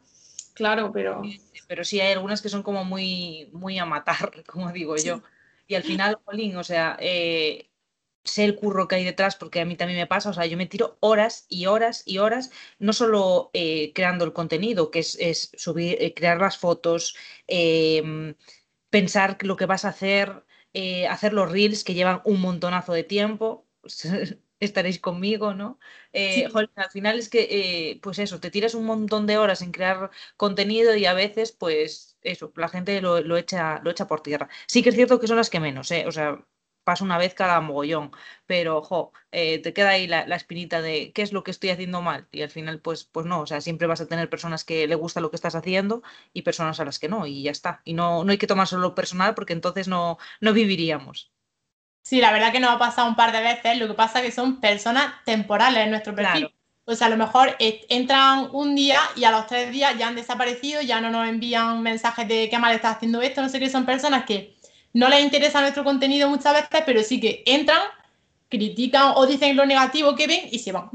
Claro, 0.54 0.92
pero... 0.92 1.22
Pero 1.68 1.84
sí 1.84 2.02
hay 2.02 2.14
algunas 2.14 2.42
que 2.42 2.50
son 2.50 2.64
como 2.64 2.84
muy, 2.84 3.48
muy 3.54 3.78
a 3.78 3.86
matar, 3.86 4.32
como 4.48 4.72
digo 4.72 4.98
yo. 4.98 5.22
Y 5.68 5.76
al 5.76 5.84
final, 5.84 6.18
Jolín, 6.26 6.58
o 6.58 6.64
sea, 6.64 6.98
eh, 7.00 7.69
sé 8.30 8.46
el 8.46 8.56
curro 8.56 8.88
que 8.88 8.96
hay 8.96 9.04
detrás, 9.06 9.36
porque 9.36 9.60
a 9.62 9.66
mí 9.66 9.76
también 9.76 10.00
me 10.00 10.08
pasa, 10.08 10.30
o 10.30 10.34
sea, 10.34 10.46
yo 10.46 10.58
me 10.58 10.66
tiro 10.68 10.98
horas 11.02 11.46
y 11.50 11.66
horas 11.68 12.04
y 12.06 12.18
horas, 12.20 12.52
no 12.80 12.94
solo 12.94 13.50
eh, 13.54 13.92
creando 13.94 14.26
el 14.26 14.34
contenido, 14.34 14.92
que 14.92 15.00
es, 15.00 15.52
subir, 15.58 15.98
eh, 16.02 16.14
crear 16.14 16.40
las 16.40 16.58
fotos, 16.58 17.16
em, 17.48 18.36
pensar 18.90 19.38
lo 19.42 19.56
que 19.58 19.66
vas 19.66 19.86
a 19.86 19.90
hacer, 19.90 20.44
eh, 20.74 21.08
hacer 21.08 21.34
los 21.34 21.52
reels 21.52 21.84
que 21.84 21.94
llevan 21.94 22.22
un 22.26 22.42
montonazo 22.42 22.94
de 22.94 23.04
tiempo. 23.04 23.68
estaréis 24.60 25.00
conmigo, 25.00 25.54
¿no? 25.54 25.80
al 26.14 26.90
final 26.92 27.18
es 27.18 27.30
que, 27.30 27.98
pues 28.04 28.20
eso, 28.20 28.40
te 28.42 28.52
tiras 28.52 28.74
un 28.76 28.86
montón 28.86 29.26
de 29.26 29.38
horas 29.38 29.62
en 29.62 29.72
crear 29.72 30.12
contenido 30.36 30.96
y 30.96 31.06
a 31.06 31.14
veces, 31.14 31.54
pues 31.54 32.18
eso, 32.22 32.52
la 32.56 32.68
gente 32.70 33.02
lo, 33.02 33.22
lo, 33.22 33.38
echa, 33.38 33.80
lo 33.84 33.92
echa 33.92 34.08
por 34.08 34.22
tierra. 34.22 34.50
Sí 34.68 34.84
que 34.84 34.90
es 34.90 34.96
cierto 34.96 35.20
que 35.20 35.28
son 35.28 35.38
las 35.38 35.50
que 35.50 35.60
menos, 35.62 35.92
¿eh? 35.92 36.06
O 36.08 36.12
sea, 36.12 36.46
pasa 36.90 37.04
una 37.04 37.20
vez 37.20 37.36
cada 37.36 37.62
mogollón, 37.62 38.10
pero 38.48 38.78
ojo, 38.78 39.14
eh, 39.32 39.60
te 39.60 39.74
queda 39.74 39.90
ahí 39.90 40.08
la, 40.08 40.24
espinita 40.36 40.82
de 40.82 41.12
qué 41.14 41.22
es 41.22 41.32
lo 41.34 41.44
que 41.44 41.52
estoy 41.52 41.70
haciendo 41.70 42.02
mal 42.02 42.28
y 42.32 42.42
al 42.42 42.50
final 42.50 42.80
pues, 42.80 43.04
pues 43.04 43.28
no, 43.28 43.42
o 43.42 43.46
sea, 43.46 43.62
siempre 43.62 43.86
vas 43.86 44.02
a 44.02 44.08
tener 44.08 44.28
personas 44.28 44.64
que 44.64 44.88
le 44.88 44.96
gusta 44.96 45.22
lo 45.22 45.30
que 45.30 45.36
estás 45.36 45.54
haciendo 45.54 46.02
y 46.34 46.42
personas 46.42 46.80
a 46.80 46.86
las 46.86 46.98
que 46.98 47.08
no 47.08 47.28
y 47.28 47.44
ya 47.44 47.52
está. 47.52 47.82
Y 47.86 47.94
no, 47.94 48.24
no 48.24 48.32
hay 48.32 48.40
que 48.40 48.48
tomar 48.48 48.66
solo 48.66 48.96
personal 48.96 49.36
porque 49.36 49.54
entonces 49.54 49.88
no, 49.88 50.18
no 50.42 50.52
viviríamos. 50.52 51.32
Sí, 52.02 52.20
la 52.22 52.32
verdad 52.32 52.52
que 52.52 52.60
nos 52.60 52.72
ha 52.72 52.80
pasado 52.80 53.08
un 53.08 53.16
par 53.16 53.32
de 53.34 53.42
veces, 53.42 53.78
lo 53.78 53.88
que 53.88 53.94
pasa 53.94 54.18
es 54.20 54.26
que 54.26 54.32
son 54.32 54.60
personas 54.60 55.14
temporales 55.26 55.84
en 55.84 55.92
nuestro 55.92 56.16
perfil. 56.16 56.52
O 56.86 56.96
sea, 56.96 57.06
a 57.06 57.12
lo 57.12 57.18
mejor 57.18 57.56
eh, 57.60 57.86
entran 57.90 58.50
un 58.52 58.74
día 58.74 59.00
y 59.16 59.26
a 59.26 59.30
los 59.30 59.46
tres 59.46 59.72
días 59.72 59.96
ya 59.96 60.08
han 60.08 60.16
desaparecido, 60.16 60.82
ya 60.82 61.02
no 61.02 61.12
nos 61.12 61.30
envían 61.30 61.84
mensajes 61.84 62.28
de 62.28 62.50
qué 62.50 62.58
mal 62.58 62.74
estás 62.74 62.96
haciendo 62.96 63.22
esto, 63.22 63.44
no 63.44 63.50
sé 63.50 63.60
qué, 63.60 63.70
son 63.70 63.86
personas 63.86 64.26
que 64.26 64.58
no 64.94 65.10
les 65.10 65.24
interesa 65.24 65.62
nuestro 65.62 65.84
contenido 65.84 66.30
muchas 66.30 66.54
veces, 66.54 66.84
pero 66.86 67.04
sí 67.04 67.20
que 67.20 67.44
entran, 67.46 67.82
critican 68.50 69.14
o 69.16 69.26
dicen 69.26 69.56
lo 69.56 69.66
negativo 69.66 70.16
que 70.16 70.28
ven 70.28 70.50
y 70.52 70.60
se 70.60 70.72
van. 70.72 70.90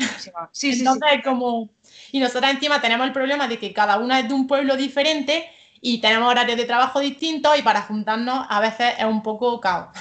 Sí, 0.53 0.73
Entonces 0.73 1.09
es 1.13 1.25
como... 1.25 1.71
Y 2.11 2.21
nosotros 2.21 2.51
encima 2.51 2.81
tenemos 2.81 3.07
el 3.07 3.13
problema 3.13 3.49
de 3.49 3.59
que 3.59 3.73
cada 3.73 3.99
una 3.99 4.21
es 4.21 4.29
de 4.29 4.35
un 4.35 4.47
pueblo 4.47 4.77
diferente 4.77 5.49
y 5.81 6.01
tenemos 6.01 6.31
horarios 6.31 6.57
de 6.57 6.65
trabajo 6.65 7.01
distintos 7.01 7.59
y 7.59 7.63
para 7.63 7.83
juntarnos 7.83 8.47
a 8.49 8.61
veces 8.61 8.95
es 8.99 9.05
un 9.05 9.23
poco 9.23 9.61
caos. 9.61 9.97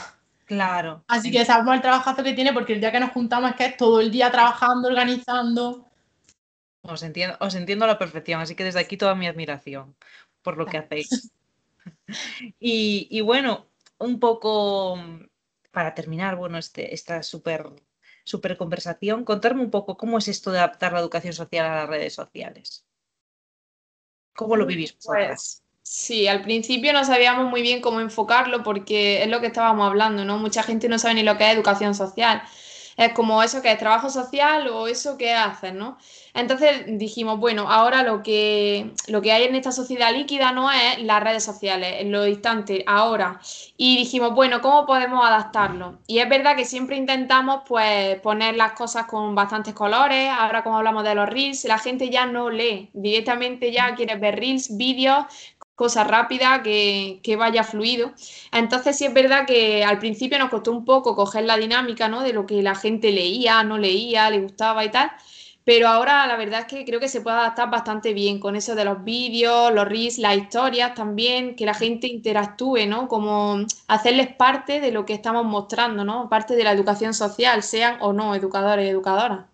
Claro. 0.45 1.03
Así 1.07 1.31
que 1.31 1.45
sabemos 1.45 1.75
el 1.75 1.81
trabajazo 1.81 2.23
que 2.23 2.33
tiene 2.33 2.53
porque 2.53 2.73
el 2.73 2.79
día 2.79 2.91
que 2.91 2.99
nos 2.99 3.11
juntamos 3.11 3.51
es 3.51 3.55
que 3.55 3.65
es 3.65 3.77
todo 3.77 4.01
el 4.01 4.11
día 4.11 4.31
trabajando, 4.31 4.87
organizando. 4.87 5.85
Os 6.81 7.01
entiendo, 7.01 7.37
os 7.39 7.55
entiendo 7.55 7.85
a 7.85 7.87
la 7.87 7.97
perfección, 7.97 8.41
así 8.41 8.55
que 8.55 8.63
desde 8.63 8.79
aquí 8.79 8.97
toda 8.97 9.15
mi 9.15 9.27
admiración 9.27 9.95
por 10.41 10.57
lo 10.57 10.65
que 10.65 10.77
hacéis. 10.77 11.31
y, 12.59 13.07
y 13.09 13.21
bueno, 13.21 13.67
un 13.99 14.19
poco, 14.19 14.95
mm, 14.97 15.27
para 15.71 15.93
terminar, 15.95 16.35
bueno, 16.35 16.57
este, 16.57 16.93
esta 16.93 17.23
súper 17.23 17.69
super 18.23 18.57
conversación, 18.57 19.25
contarme 19.25 19.61
un 19.63 19.71
poco 19.71 19.97
cómo 19.97 20.17
es 20.17 20.27
esto 20.27 20.51
de 20.51 20.59
adaptar 20.59 20.93
la 20.93 20.99
educación 20.99 21.33
social 21.33 21.65
a 21.65 21.75
las 21.75 21.89
redes 21.89 22.13
sociales. 22.13 22.85
¿Cómo 24.35 24.55
lo 24.55 24.65
vivís 24.65 24.97
Pues, 25.03 25.63
sí, 25.81 26.27
al 26.27 26.41
principio 26.41 26.93
no 26.93 27.03
sabíamos 27.05 27.49
muy 27.49 27.61
bien 27.61 27.81
cómo 27.81 27.99
enfocarlo 27.99 28.63
porque 28.63 29.23
es 29.23 29.29
lo 29.29 29.41
que 29.41 29.47
estábamos 29.47 29.87
hablando, 29.87 30.25
¿no? 30.25 30.37
Mucha 30.37 30.63
gente 30.63 30.89
no 30.89 30.97
sabe 30.97 31.15
ni 31.15 31.23
lo 31.23 31.37
que 31.37 31.45
es 31.45 31.53
educación 31.53 31.93
social. 31.93 32.41
Es 32.97 33.13
como 33.13 33.41
eso 33.41 33.61
que 33.61 33.71
es 33.71 33.77
trabajo 33.77 34.09
social 34.09 34.67
o 34.67 34.87
eso 34.87 35.17
que 35.17 35.33
haces, 35.33 35.73
¿no? 35.73 35.97
Entonces 36.33 36.85
dijimos, 36.87 37.39
bueno, 37.39 37.69
ahora 37.69 38.01
lo 38.01 38.23
que, 38.23 38.91
lo 39.07 39.21
que 39.21 39.31
hay 39.31 39.43
en 39.43 39.55
esta 39.55 39.71
sociedad 39.71 40.11
líquida 40.11 40.51
no 40.51 40.71
es 40.71 40.99
las 41.03 41.21
redes 41.21 41.43
sociales, 41.43 41.95
en 41.99 42.11
lo 42.11 42.23
distante, 42.23 42.83
ahora. 42.87 43.39
Y 43.77 43.97
dijimos, 43.97 44.33
bueno, 44.33 44.61
¿cómo 44.61 44.85
podemos 44.85 45.25
adaptarlo? 45.25 45.99
Y 46.07 46.19
es 46.19 46.29
verdad 46.29 46.55
que 46.55 46.65
siempre 46.65 46.95
intentamos 46.97 47.61
pues 47.67 48.19
poner 48.21 48.55
las 48.55 48.73
cosas 48.73 49.05
con 49.05 49.35
bastantes 49.35 49.73
colores. 49.73 50.29
Ahora 50.31 50.63
como 50.63 50.77
hablamos 50.77 51.03
de 51.03 51.15
los 51.15 51.29
reels, 51.29 51.65
la 51.65 51.77
gente 51.77 52.09
ya 52.09 52.25
no 52.25 52.49
lee, 52.49 52.89
directamente 52.93 53.71
ya 53.71 53.93
quiere 53.95 54.15
ver 54.15 54.39
reels, 54.39 54.75
vídeos 54.75 55.25
cosa 55.75 56.03
rápida, 56.03 56.61
que, 56.63 57.19
que, 57.23 57.35
vaya 57.35 57.63
fluido. 57.63 58.13
Entonces 58.51 58.97
sí 58.97 59.05
es 59.05 59.13
verdad 59.13 59.45
que 59.45 59.83
al 59.83 59.99
principio 59.99 60.37
nos 60.39 60.49
costó 60.49 60.71
un 60.71 60.85
poco 60.85 61.15
coger 61.15 61.45
la 61.45 61.57
dinámica 61.57 62.07
¿no? 62.07 62.21
de 62.21 62.33
lo 62.33 62.45
que 62.45 62.61
la 62.61 62.75
gente 62.75 63.11
leía, 63.11 63.63
no 63.63 63.77
leía, 63.77 64.29
le 64.29 64.39
gustaba 64.41 64.85
y 64.85 64.91
tal. 64.91 65.11
Pero 65.65 65.87
ahora 65.87 66.27
la 66.27 66.35
verdad 66.35 66.61
es 66.61 66.65
que 66.65 66.83
creo 66.85 66.99
que 66.99 67.07
se 67.07 67.21
puede 67.21 67.37
adaptar 67.37 67.69
bastante 67.69 68.13
bien 68.13 68.39
con 68.39 68.55
eso 68.55 68.75
de 68.75 68.83
los 68.83 69.03
vídeos, 69.03 69.73
los 69.73 69.87
reels, 69.87 70.17
las 70.17 70.35
historias 70.37 70.93
también, 70.93 71.55
que 71.55 71.65
la 71.65 71.73
gente 71.73 72.07
interactúe, 72.07 72.85
¿no? 72.85 73.07
Como 73.07 73.59
hacerles 73.87 74.35
parte 74.35 74.81
de 74.81 74.91
lo 74.91 75.05
que 75.05 75.13
estamos 75.13 75.45
mostrando, 75.45 76.03
¿no? 76.03 76.29
Parte 76.29 76.55
de 76.55 76.65
la 76.65 76.73
educación 76.73 77.13
social, 77.13 77.63
sean 77.63 77.97
o 78.01 78.11
no 78.11 78.35
educadores 78.35 78.85
y 78.85 78.89
educadoras. 78.89 79.45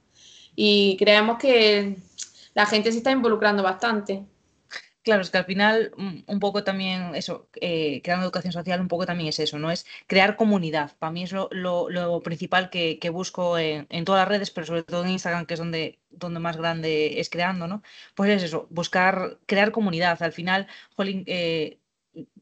Y 0.55 0.97
creemos 0.97 1.37
que 1.37 1.97
la 2.55 2.65
gente 2.65 2.91
se 2.91 2.97
está 2.99 3.11
involucrando 3.11 3.61
bastante. 3.63 4.25
Claro, 5.01 5.21
es 5.21 5.29
que 5.31 5.37
al 5.37 5.45
final 5.45 5.91
mm, 5.97 6.19
un 6.27 6.39
poco 6.39 6.63
también 6.63 7.15
eso, 7.15 7.49
eh, 7.61 8.01
creando 8.03 8.25
educación 8.25 8.51
social 8.53 8.81
un 8.81 8.87
poco 8.89 9.05
también 9.05 9.29
es 9.29 9.39
eso, 9.39 9.57
¿no? 9.57 9.71
Es 9.71 9.85
crear 10.07 10.35
comunidad. 10.35 10.95
Para 10.99 11.11
mí 11.11 11.23
es 11.23 11.31
lo, 11.31 12.21
principal 12.23 12.69
que, 12.69 13.09
busco 13.11 13.57
en, 13.57 13.87
todas 14.05 14.21
las 14.21 14.27
redes, 14.27 14.51
pero 14.51 14.67
sobre 14.67 14.83
todo 14.83 15.03
en 15.03 15.11
Instagram, 15.11 15.45
que 15.45 15.53
es 15.55 15.59
donde, 15.59 15.99
donde 16.09 16.39
más 16.39 16.57
grande 16.57 17.19
es 17.19 17.29
creando, 17.29 17.67
¿no? 17.67 17.81
Pues 18.13 18.29
es 18.29 18.43
eso, 18.43 18.67
buscar, 18.69 19.39
crear 19.45 19.71
comunidad. 19.71 20.21
Al 20.21 20.33
final, 20.33 20.67
eh, 20.97 21.79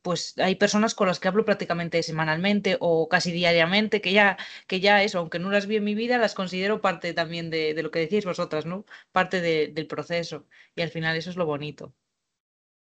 pues 0.01 0.37
hay 0.37 0.55
personas 0.55 0.95
con 0.95 1.07
las 1.07 1.19
que 1.19 1.27
hablo 1.27 1.45
prácticamente 1.45 2.01
semanalmente 2.03 2.77
o 2.79 3.07
casi 3.09 3.31
diariamente, 3.31 4.01
que 4.01 4.13
ya, 4.13 4.37
que 4.67 4.79
ya 4.79 5.03
eso, 5.03 5.19
aunque 5.19 5.39
no 5.39 5.51
las 5.51 5.67
vi 5.67 5.77
en 5.77 5.83
mi 5.83 5.95
vida, 5.95 6.17
las 6.17 6.33
considero 6.35 6.81
parte 6.81 7.13
también 7.13 7.49
de, 7.49 7.73
lo 7.83 7.91
que 7.91 7.99
decís 7.99 8.25
vosotras, 8.25 8.65
¿no? 8.65 8.85
Parte 9.11 9.41
del 9.41 9.87
proceso. 9.87 10.47
Y 10.75 10.81
al 10.81 10.89
final 10.89 11.15
eso 11.17 11.29
es 11.29 11.35
lo 11.37 11.45
bonito. 11.45 11.93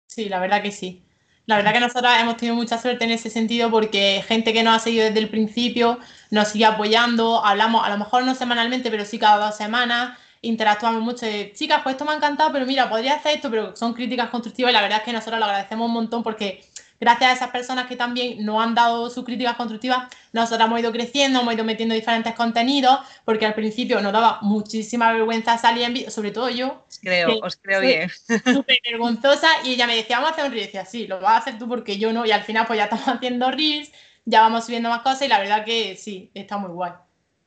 Sí, 0.08 0.28
la 0.28 0.40
verdad 0.40 0.62
que 0.62 0.72
sí. 0.72 1.04
La 1.46 1.56
verdad 1.56 1.72
que 1.72 1.80
nosotros 1.80 2.12
hemos 2.18 2.36
tenido 2.36 2.56
mucha 2.56 2.78
suerte 2.78 3.04
en 3.04 3.10
ese 3.10 3.30
sentido 3.30 3.70
porque 3.70 4.22
gente 4.26 4.52
que 4.52 4.62
nos 4.62 4.76
ha 4.76 4.78
seguido 4.80 5.04
desde 5.06 5.20
el 5.20 5.30
principio 5.30 5.98
nos 6.30 6.48
sigue 6.48 6.64
apoyando, 6.66 7.44
hablamos 7.44 7.84
a 7.86 7.90
lo 7.90 7.98
mejor 7.98 8.24
no 8.24 8.34
semanalmente, 8.34 8.90
pero 8.90 9.04
sí 9.04 9.18
cada 9.18 9.46
dos 9.46 9.56
semanas, 9.56 10.18
interactuamos 10.42 11.02
mucho 11.02 11.26
chicas, 11.54 11.80
pues 11.82 11.94
esto 11.94 12.04
me 12.04 12.12
ha 12.12 12.16
encantado, 12.16 12.52
pero 12.52 12.66
mira, 12.66 12.88
podría 12.90 13.14
hacer 13.16 13.36
esto, 13.36 13.50
pero 13.50 13.76
son 13.76 13.94
críticas 13.94 14.30
constructivas 14.30 14.70
y 14.70 14.74
la 14.74 14.82
verdad 14.82 14.98
es 14.98 15.04
que 15.04 15.12
nosotros 15.12 15.38
lo 15.38 15.46
agradecemos 15.46 15.86
un 15.86 15.92
montón 15.94 16.22
porque 16.22 16.64
gracias 17.00 17.30
a 17.30 17.34
esas 17.34 17.50
personas 17.50 17.86
que 17.86 17.96
también 17.96 18.44
nos 18.44 18.62
han 18.62 18.74
dado 18.74 19.10
sus 19.10 19.24
críticas 19.24 19.56
constructivas, 19.56 20.08
nosotros 20.32 20.66
hemos 20.66 20.80
ido 20.80 20.92
creciendo, 20.92 21.40
hemos 21.40 21.54
ido 21.54 21.64
metiendo 21.64 21.94
diferentes 21.94 22.34
contenidos, 22.34 23.00
porque 23.24 23.46
al 23.46 23.54
principio 23.54 24.00
nos 24.00 24.12
daba 24.12 24.38
muchísima 24.42 25.12
vergüenza 25.12 25.58
salir 25.58 25.84
en 25.84 25.94
vídeo, 25.94 26.10
sobre 26.10 26.30
todo 26.30 26.48
yo. 26.50 26.84
Creo, 27.02 27.38
os 27.40 27.56
creo 27.56 27.80
bien. 27.80 28.10
Súper 28.10 28.80
vergonzosa, 28.84 29.48
y 29.64 29.74
ella 29.74 29.86
me 29.86 29.96
decía, 29.96 30.16
vamos 30.16 30.30
a 30.30 30.32
hacer 30.34 30.44
un 30.46 30.52
reel, 30.52 30.62
y 30.62 30.66
decía, 30.66 30.84
sí, 30.84 31.06
lo 31.06 31.20
vas 31.20 31.32
a 31.32 31.36
hacer 31.38 31.58
tú 31.58 31.68
porque 31.68 31.98
yo 31.98 32.12
no, 32.12 32.26
y 32.26 32.32
al 32.32 32.42
final 32.42 32.66
pues 32.66 32.78
ya 32.78 32.84
estamos 32.84 33.06
haciendo 33.08 33.50
reels, 33.50 33.90
ya 34.24 34.40
vamos 34.40 34.66
subiendo 34.66 34.88
más 34.88 35.02
cosas, 35.02 35.22
y 35.22 35.28
la 35.28 35.38
verdad 35.38 35.64
que 35.64 35.96
sí, 35.96 36.30
está 36.34 36.58
muy 36.58 36.70
guay. 36.70 36.92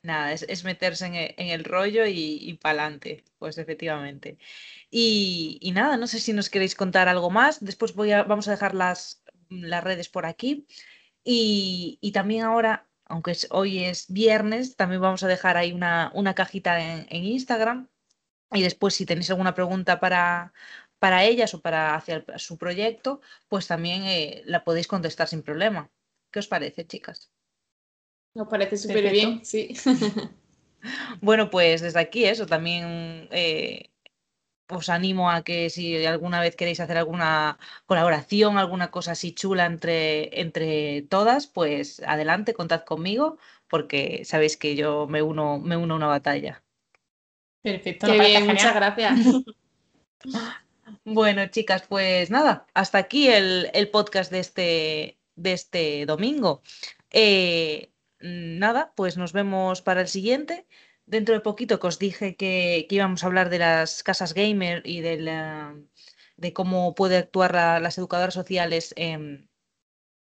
Nada, 0.04 0.32
es, 0.32 0.64
meterse 0.64 1.06
en 1.06 1.48
el, 1.50 1.62
rollo 1.62 2.04
y, 2.06 2.38
y 2.40 2.54
para 2.54 2.82
adelante, 2.82 3.22
pues 3.38 3.56
efectivamente. 3.56 4.36
Y, 4.90 5.58
y, 5.60 5.70
nada, 5.70 5.96
no 5.96 6.08
sé 6.08 6.18
si 6.18 6.32
nos 6.32 6.50
queréis 6.50 6.74
contar 6.74 7.08
algo 7.08 7.30
más. 7.30 7.64
Después 7.64 7.94
voy 7.94 8.10
a, 8.10 8.24
vamos 8.24 8.48
a 8.48 8.50
dejar 8.50 8.74
las, 8.74 9.21
las 9.60 9.84
redes 9.84 10.08
por 10.08 10.26
aquí. 10.26 10.66
Y, 11.24 12.10
también 12.12 12.42
ahora, 12.42 12.88
aunque 13.04 13.36
hoy 13.50 13.84
es 13.84 14.06
viernes, 14.12 14.76
también 14.76 15.00
vamos 15.00 15.22
a 15.22 15.28
dejar 15.28 15.56
ahí 15.56 15.72
una, 15.72 16.10
una 16.14 16.34
cajita 16.34 16.80
en, 16.80 17.24
Instagram. 17.24 17.88
Y 18.52 18.62
después, 18.62 18.94
si 18.94 19.06
tenéis 19.06 19.30
alguna 19.30 19.54
pregunta 19.54 20.00
para, 20.00 20.52
para 20.98 21.24
ellas 21.24 21.54
o 21.54 21.60
para 21.60 21.94
hacia 21.94 22.24
su 22.36 22.58
proyecto, 22.58 23.20
pues 23.48 23.66
también 23.66 24.04
eh, 24.04 24.42
la 24.46 24.64
podéis 24.64 24.88
contestar 24.88 25.28
sin 25.28 25.42
problema. 25.42 25.90
¿Qué 26.30 26.38
os 26.38 26.48
parece, 26.48 26.86
chicas? 26.86 27.30
Nos 28.34 28.48
parece 28.48 28.76
súper 28.76 29.10
bien, 29.10 29.44
sí. 29.44 29.74
bueno, 31.20 31.50
pues 31.50 31.80
desde 31.82 32.00
aquí 32.00 32.24
eso, 32.24 32.46
también 32.46 33.28
eh, 33.30 33.91
os 34.76 34.88
animo 34.88 35.30
a 35.30 35.42
que 35.42 35.70
si 35.70 36.04
alguna 36.06 36.40
vez 36.40 36.56
queréis 36.56 36.80
hacer 36.80 36.96
alguna 36.96 37.58
colaboración, 37.86 38.58
alguna 38.58 38.90
cosa 38.90 39.12
así 39.12 39.32
chula 39.32 39.66
entre, 39.66 40.40
entre 40.40 41.02
todas, 41.02 41.46
pues 41.46 42.02
adelante, 42.06 42.54
contad 42.54 42.84
conmigo, 42.84 43.38
porque 43.68 44.24
sabéis 44.24 44.56
que 44.56 44.76
yo 44.76 45.06
me 45.08 45.22
uno, 45.22 45.58
me 45.58 45.76
uno 45.76 45.94
a 45.94 45.96
una 45.96 46.06
batalla. 46.06 46.62
Perfecto, 47.62 48.08
muchas 48.44 48.74
gracias. 48.74 49.18
Bueno, 51.04 51.46
chicas, 51.48 51.82
pues 51.88 52.30
nada, 52.30 52.66
hasta 52.74 52.98
aquí 52.98 53.28
el, 53.28 53.88
podcast 53.90 54.30
de 54.30 54.38
este, 54.38 55.18
de 55.34 55.52
este 55.52 56.06
domingo. 56.06 56.62
Eh, 57.10 57.90
nada, 58.20 58.92
pues 58.94 59.16
nos 59.16 59.32
vemos 59.32 59.82
para 59.82 60.00
el 60.02 60.08
siguiente. 60.08 60.66
Dentro 61.06 61.34
de 61.34 61.40
poquito 61.40 61.78
que 61.80 61.86
os 61.86 61.98
dije 61.98 62.36
que, 62.36 62.86
íbamos 62.90 63.22
a 63.22 63.26
hablar 63.26 63.50
de 63.50 63.58
las 63.58 64.02
casas 64.02 64.34
gamer 64.34 64.82
y 64.84 65.00
de, 65.00 65.18
la, 65.18 65.74
de 66.36 66.52
cómo 66.52 66.94
puede 66.94 67.16
actuar 67.18 67.54
las 67.54 67.98
educadoras 67.98 68.34
sociales 68.34 68.94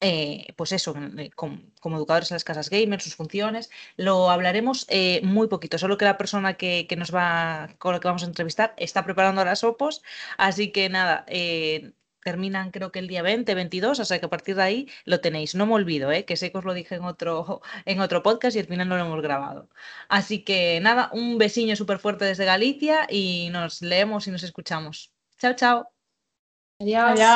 eh, 0.01 0.53
pues 0.57 0.73
eso, 0.73 0.95
eh, 1.19 1.31
como, 1.35 1.97
educadores 1.97 2.31
en 2.31 2.35
las 2.35 2.45
casas 2.45 2.69
gamers, 2.69 3.05
sus 3.05 3.17
funciones, 3.17 3.71
lo 3.97 4.31
hablaremos 4.31 4.85
eh, 4.91 5.21
muy 5.25 5.49
poquito, 5.49 5.79
solo 5.79 5.97
que 5.97 6.05
la 6.05 6.19
persona 6.19 6.55
que, 6.55 6.87
nos 6.99 7.15
va, 7.15 7.71
con 7.79 7.95
la 7.95 8.01
que 8.01 8.09
vamos 8.09 8.23
a 8.23 8.27
entrevistar 8.27 8.75
está 8.77 9.05
preparando 9.05 9.45
las 9.45 9.65
opos, 9.65 10.03
así 10.37 10.73
que 10.73 10.91
nada, 10.91 11.25
terminan 12.25 12.71
creo 12.73 12.91
que 12.91 12.99
el 12.99 13.07
día 13.07 13.23
20, 13.23 13.55
22, 13.55 14.01
o 14.01 14.05
sea 14.05 14.19
que 14.19 14.27
a 14.27 14.31
partir 14.31 14.57
de 14.57 14.63
ahí 14.63 14.89
lo 15.05 15.21
tenéis. 15.21 15.55
No 15.55 15.67
me 15.67 15.75
olvido, 15.75 16.09
que 16.27 16.37
sé 16.37 16.51
que 16.51 16.59
os 16.59 16.65
lo 16.65 16.75
dije 16.75 16.97
en 16.97 17.05
otro, 17.05 17.63
en 17.85 18.01
otro 18.01 18.23
podcast 18.23 18.57
y 18.57 18.61
al 18.61 18.67
final 18.67 18.89
no 18.89 18.97
lo 18.97 19.05
hemos 19.05 19.23
grabado. 19.23 19.69
Así 20.09 20.43
que 20.43 20.81
nada, 20.81 21.11
un 21.13 21.39
besiño 21.39 21.77
súper 21.77 21.99
fuerte 21.99 22.25
desde 22.25 22.45
Galicia 22.45 23.07
y 23.09 23.51
nos 23.51 23.83
leemos 23.83 24.27
y 24.27 24.31
nos 24.33 24.43
escuchamos. 24.43 25.13
Chao, 25.39 25.55
chao. 25.55 25.89
Adiós. 26.81 27.33